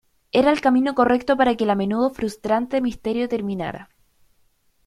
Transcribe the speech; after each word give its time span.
Era 0.31 0.49
el 0.49 0.61
camino 0.61 0.95
correcto 0.95 1.37
para 1.37 1.53
que 1.55 1.63
el 1.63 1.69
a 1.69 1.75
menudo 1.75 2.09
frustrante 2.09 2.81
misterio 2.81 3.29
terminara". 3.29 3.91